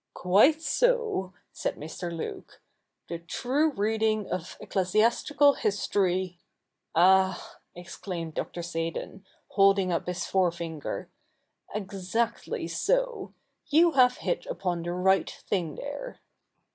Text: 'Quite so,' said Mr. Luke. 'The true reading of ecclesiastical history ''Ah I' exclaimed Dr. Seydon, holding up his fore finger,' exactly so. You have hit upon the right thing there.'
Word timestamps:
'Quite 0.15 0.63
so,' 0.63 1.31
said 1.53 1.75
Mr. 1.75 2.11
Luke. 2.11 2.59
'The 3.07 3.19
true 3.19 3.69
reading 3.69 4.27
of 4.31 4.57
ecclesiastical 4.59 5.53
history 5.53 6.39
''Ah 6.95 7.57
I' 7.77 7.79
exclaimed 7.81 8.33
Dr. 8.33 8.63
Seydon, 8.63 9.23
holding 9.49 9.91
up 9.93 10.07
his 10.07 10.25
fore 10.25 10.51
finger,' 10.51 11.11
exactly 11.75 12.67
so. 12.67 13.35
You 13.67 13.91
have 13.91 14.17
hit 14.17 14.47
upon 14.47 14.81
the 14.81 14.91
right 14.93 15.29
thing 15.29 15.75
there.' 15.75 16.19